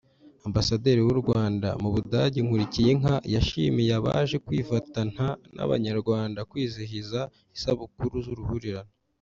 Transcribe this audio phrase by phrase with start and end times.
[0.47, 7.19] Ambasaderi w’ u Rwanda mu Budage Nkulikiyinka yashimiye abaje kwifatanta n’Abanyarwanda kwizihiza
[7.55, 8.93] isabukuru z’uruhurirane